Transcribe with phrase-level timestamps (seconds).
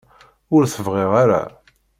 [0.55, 1.41] Ur t-bɣiɣ ara.